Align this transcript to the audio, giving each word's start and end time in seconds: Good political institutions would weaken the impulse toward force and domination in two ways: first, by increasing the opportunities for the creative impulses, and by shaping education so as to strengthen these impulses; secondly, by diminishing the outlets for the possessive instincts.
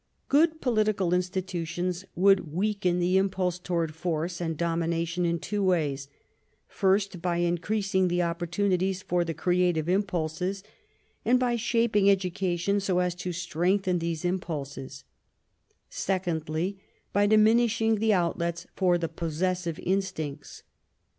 Good 0.29 0.61
political 0.61 1.13
institutions 1.13 2.05
would 2.15 2.51
weaken 2.51 2.97
the 2.97 3.17
impulse 3.17 3.59
toward 3.59 3.93
force 3.93 4.41
and 4.41 4.57
domination 4.57 5.27
in 5.27 5.37
two 5.37 5.63
ways: 5.63 6.07
first, 6.67 7.21
by 7.21 7.37
increasing 7.37 8.07
the 8.07 8.23
opportunities 8.23 9.03
for 9.03 9.23
the 9.23 9.35
creative 9.35 9.87
impulses, 9.87 10.63
and 11.23 11.39
by 11.39 11.55
shaping 11.55 12.09
education 12.09 12.79
so 12.79 12.97
as 12.97 13.13
to 13.13 13.31
strengthen 13.31 13.99
these 13.99 14.25
impulses; 14.25 15.03
secondly, 15.87 16.79
by 17.13 17.27
diminishing 17.27 17.97
the 17.97 18.11
outlets 18.11 18.65
for 18.75 18.97
the 18.97 19.07
possessive 19.07 19.77
instincts. 19.77 20.63